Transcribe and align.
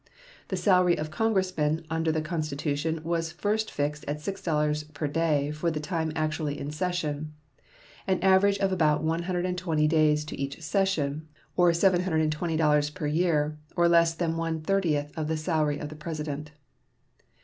The 0.47 0.57
salary 0.57 0.97
of 0.97 1.11
Congressmen 1.11 1.85
under 1.91 2.11
the 2.11 2.23
Constitution 2.23 3.01
was 3.03 3.31
first 3.31 3.69
fixed 3.69 4.03
at 4.07 4.17
$6 4.17 4.93
per 4.95 5.05
day 5.07 5.51
for 5.51 5.69
the 5.69 5.79
time 5.79 6.11
actually 6.15 6.59
in 6.59 6.71
session 6.71 7.35
an 8.07 8.17
average 8.23 8.57
of 8.57 8.71
about 8.71 9.03
one 9.03 9.21
hundred 9.21 9.45
and 9.45 9.55
twenty 9.59 9.87
days 9.87 10.25
to 10.25 10.39
each 10.41 10.59
session 10.63 11.27
or 11.55 11.69
$720 11.69 12.93
per 12.95 13.05
year, 13.05 13.59
or 13.75 13.87
less 13.87 14.15
than 14.15 14.37
one 14.37 14.61
thirtieth 14.61 15.15
of 15.15 15.27
the 15.27 15.37
salary 15.37 15.77
of 15.77 15.89
the 15.89 15.95
President. 15.95 16.49